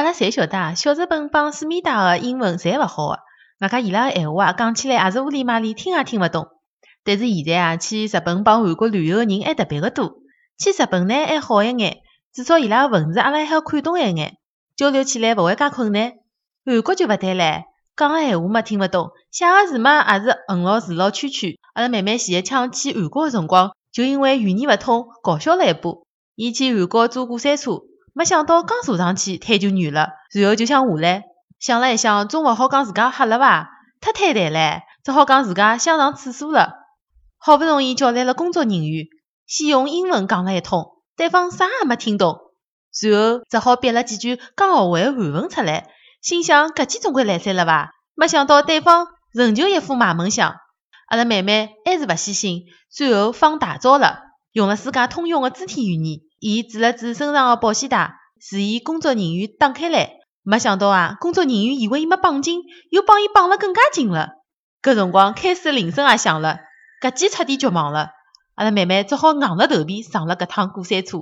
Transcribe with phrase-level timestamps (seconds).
[0.00, 3.18] 阿拉侪晓得啊，小日本帮思密达个英文侪勿好个，
[3.60, 6.48] 外加伊拉个闲话啊，讲起来也是乌里麻里，听也听勿懂。
[7.04, 10.14] 但是现在啊，去日本帮韩国旅游个人还特别个多。
[10.58, 11.98] 去日本呢还好一眼，
[12.32, 14.38] 至少伊拉个文字阿拉还好看懂一眼，
[14.74, 16.14] 交流起来勿会介困难。
[16.64, 17.64] 韩国就勿对唻，
[17.94, 21.50] 讲个闲话嘛听勿懂，写个字嘛也是横牢竖牢圈圈。
[21.74, 25.90] 阿拉妹妹前一枪去韩国个辰光，就因为语言勿通，搞笑了一把。
[26.36, 27.82] 伊去韩国坐过山车，
[28.20, 31.24] 没想到刚坐上去腿就软了，然后就想下来。
[31.58, 33.70] 想了一想，总勿好讲自家吓了伐？
[33.98, 36.74] 太坍台唻，只好讲自家想上厕所了。
[37.38, 39.06] 好不容易叫来了工作人员，
[39.46, 42.38] 先用英文讲了一通，对方啥也没听懂，
[43.00, 45.88] 然后只好憋了几句刚学会的韩文出来。
[46.20, 47.92] 心想搿记总归来三了伐？
[48.14, 50.56] 没想到对方仍旧一副卖萌相。
[51.08, 54.20] 阿拉妹妹还是勿死心，最后放大招了，
[54.52, 56.20] 用了自家通用的肢体语言。
[56.40, 60.14] 伊指了指身上的保险带，示意工作人员打开来。
[60.42, 64.30] 没想到啊，工作人员以为伊没绑紧，又帮伊绑了更加紧了。
[64.82, 66.60] 搿辰光开始铃声也响了，
[67.02, 68.08] 搿记彻底绝望了。
[68.54, 71.18] 阿拉妹妹只好硬着头皮上了搿趟过山车。